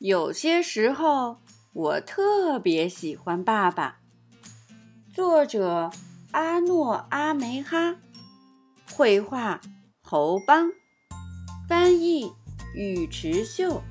[0.00, 1.36] 有些时候，
[1.74, 3.98] 我特别喜欢爸爸。
[5.12, 5.90] 作者：
[6.30, 7.96] 阿诺·阿梅哈，
[8.94, 9.60] 绘画：
[10.02, 10.70] 侯邦，
[11.68, 12.32] 翻译：
[12.74, 13.82] 尉迟秀，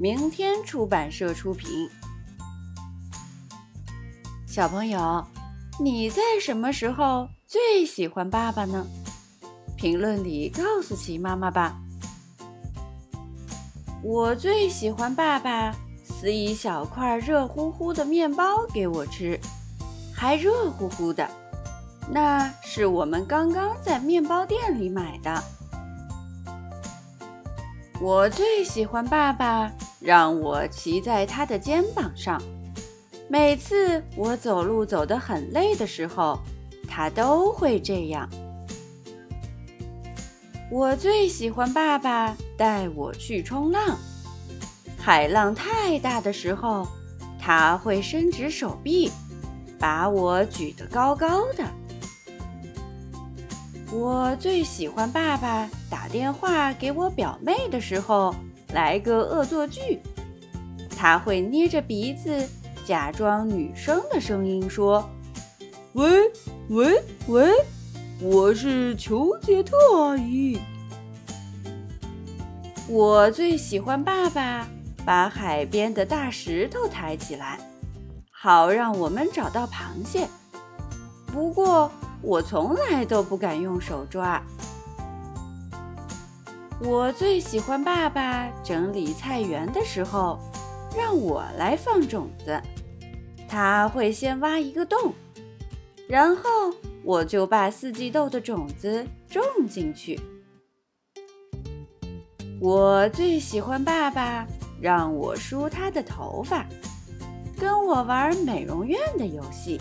[0.00, 1.86] 明天出版社出品。
[4.46, 5.22] 小朋友，
[5.78, 8.86] 你在什么时候最喜欢爸爸呢？
[9.76, 11.78] 评论里告诉奇妈妈吧。
[14.02, 15.74] 我最喜欢爸爸
[16.04, 19.38] 撕一小块热乎乎的面包给我吃，
[20.14, 21.28] 还热乎乎的，
[22.08, 25.42] 那是我们刚刚在面包店里买的。
[28.00, 32.40] 我最喜欢爸爸让我骑在他的肩膀上，
[33.28, 36.38] 每次我走路走得很累的时候，
[36.86, 38.28] 他都会这样。
[40.68, 43.96] 我最喜欢爸爸带我去冲浪，
[44.98, 46.86] 海浪太大的时候，
[47.40, 49.10] 他会伸直手臂，
[49.78, 51.64] 把我举得高高的。
[53.92, 58.34] 我最喜欢爸爸打电话给我表妹的时候
[58.72, 60.00] 来个恶作剧，
[60.96, 62.44] 他会捏着鼻子，
[62.84, 65.08] 假装女生的声音说
[65.94, 66.28] ：“喂
[66.70, 67.52] 喂喂。”
[68.18, 70.58] 我是裘杰特阿姨。
[72.88, 74.66] 我最喜欢爸爸
[75.04, 77.58] 把海边的大石头抬起来，
[78.30, 80.26] 好让我们找到螃蟹。
[81.26, 84.42] 不过我从来都不敢用手抓。
[86.80, 90.38] 我最喜欢爸爸整理菜园的时候，
[90.96, 92.58] 让我来放种子。
[93.46, 95.12] 他会先挖一个洞，
[96.08, 96.42] 然后。
[97.06, 100.20] 我就把四季豆的种子种进去。
[102.60, 104.44] 我最喜欢爸爸
[104.80, 106.66] 让我梳他的头发，
[107.56, 109.78] 跟我玩美容院的游戏。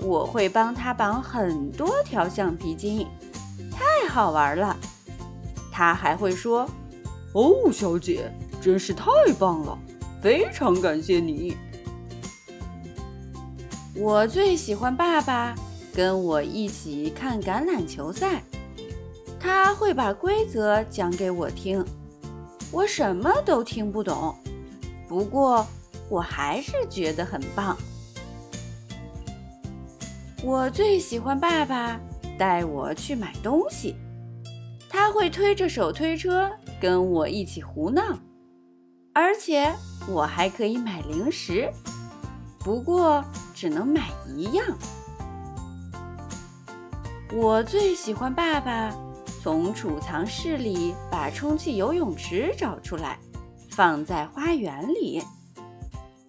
[0.00, 3.06] 我会帮他绑很多条橡皮筋，
[3.70, 4.74] 太好玩了。
[5.70, 6.66] 他还会说
[7.34, 9.78] ：“哦，小姐，真是太棒了，
[10.22, 11.54] 非常感谢你。”
[13.94, 15.54] 我最喜欢爸爸。
[15.96, 18.42] 跟我一起看橄榄球赛，
[19.40, 21.82] 他会把规则讲给我听，
[22.70, 24.36] 我什么都听不懂，
[25.08, 25.66] 不过
[26.10, 27.74] 我还是觉得很棒。
[30.44, 31.98] 我最喜欢爸爸
[32.38, 33.96] 带我去买东西，
[34.90, 38.02] 他会推着手推车跟我一起胡闹，
[39.14, 39.74] 而且
[40.06, 41.72] 我还可以买零食，
[42.58, 43.24] 不过
[43.54, 44.66] 只能买一样。
[47.32, 48.94] 我最喜欢爸爸
[49.42, 53.18] 从储藏室里把充气游泳池找出来，
[53.68, 55.22] 放在花园里。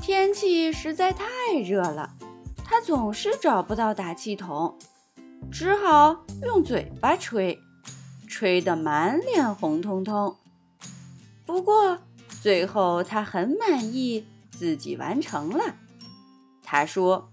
[0.00, 1.26] 天气实在太
[1.64, 2.14] 热了，
[2.64, 4.78] 他总是找不到打气筒，
[5.50, 7.58] 只好用嘴巴吹，
[8.28, 10.36] 吹得满脸红彤彤。
[11.44, 11.98] 不过
[12.40, 15.74] 最后他很满意自己完成了。
[16.62, 17.32] 他说：“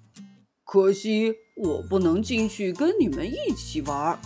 [0.66, 4.18] 可惜。”我不能进去跟你们一起玩。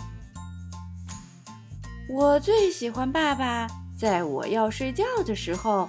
[2.08, 3.66] 我最喜欢爸爸
[3.98, 5.88] 在我要睡觉的时候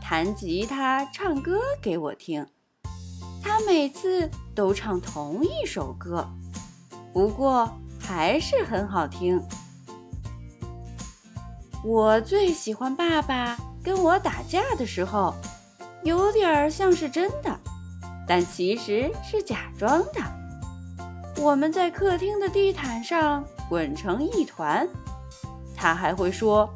[0.00, 2.46] 弹吉他、唱歌给我听。
[3.42, 6.28] 他每次都唱同一首歌，
[7.12, 7.68] 不过
[8.00, 9.40] 还是很好听。
[11.84, 15.34] 我最喜欢爸爸跟我打架的时候，
[16.02, 17.58] 有点像是真的，
[18.26, 20.45] 但其实是假装的。
[21.38, 24.88] 我们在客厅的地毯上滚成一团，
[25.76, 26.68] 他还会说：“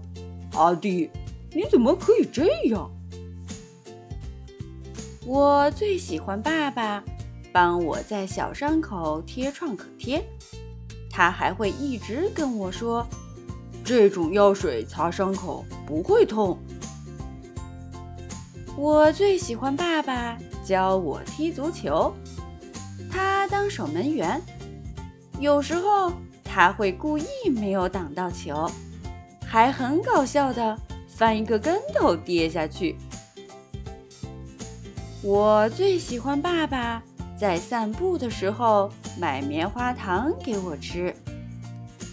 [0.55, 1.11] 阿弟，
[1.53, 2.91] 你怎么可以这样？”
[5.27, 7.03] 我最喜欢爸爸
[7.53, 10.25] 帮我在小伤口贴创可贴，
[11.11, 13.07] 他还会一直跟我说
[13.83, 16.59] ：“这种药水擦伤口不会痛。”
[18.77, 22.15] 我最喜欢爸爸教我踢足球。
[23.09, 24.43] 他当守门员，
[25.39, 26.13] 有时候
[26.45, 28.69] 他会故意没有挡到球，
[29.47, 30.77] 还很搞笑的
[31.09, 32.97] 翻一个跟头跌下去。
[35.23, 37.03] 我最喜欢爸爸
[37.39, 41.15] 在散步的时候买棉花糖给我吃。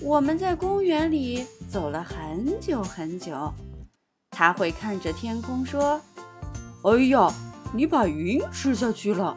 [0.01, 3.51] 我们在公园里走了很久很久，
[4.30, 6.00] 他会看着天空说
[6.83, 7.33] ：“哎呀，
[7.74, 9.36] 你把云吃下去了。”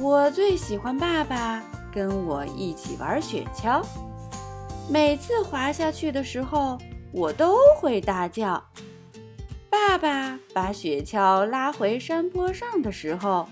[0.00, 1.62] 我最喜欢爸爸
[1.92, 3.84] 跟我一起玩雪橇，
[4.88, 6.78] 每次滑下去的时候，
[7.12, 8.62] 我都会大叫。
[9.68, 13.46] 爸爸把雪橇拉回山坡上的时候，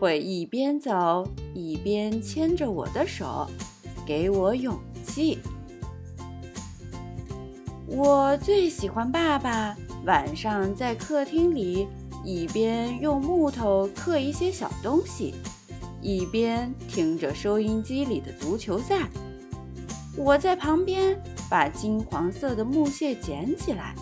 [0.00, 1.24] 会一边走
[1.54, 3.48] 一边牵着我的手，
[4.04, 5.38] 给我勇气。
[7.86, 11.86] 我最喜欢爸爸晚上在客厅里
[12.24, 15.34] 一边用木头刻一些小东西，
[16.00, 19.08] 一边听着收音机里的足球赛。
[20.16, 21.20] 我在旁边
[21.50, 23.94] 把金黄色的木屑捡起来。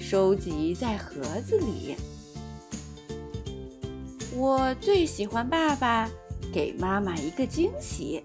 [0.00, 1.94] 收集在盒子里。
[4.34, 6.08] 我最喜欢爸爸
[6.50, 8.22] 给妈妈一个惊喜，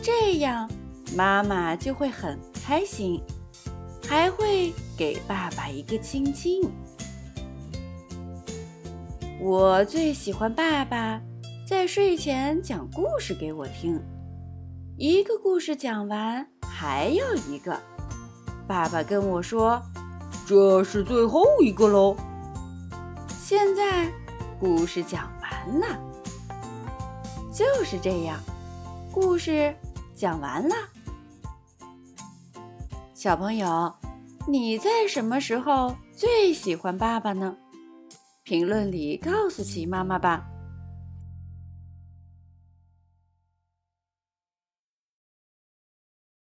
[0.00, 0.70] 这样
[1.16, 3.20] 妈妈就会很开心，
[4.06, 6.62] 还会给爸爸一个亲亲。
[9.40, 11.20] 我最喜欢爸爸
[11.72, 13.98] 在睡前讲故事给我听，
[14.98, 17.80] 一个故事讲完还要一个。
[18.68, 19.82] 爸爸跟我说。
[20.46, 22.14] 这是最后一个喽。
[23.26, 24.12] 现在
[24.60, 25.98] 故事讲完了，
[27.50, 28.38] 就是这样，
[29.10, 29.74] 故事
[30.14, 30.74] 讲完了。
[33.14, 33.90] 小朋友，
[34.46, 37.56] 你在什么时候最喜欢爸爸呢？
[38.42, 40.46] 评论里告诉奇妈妈吧。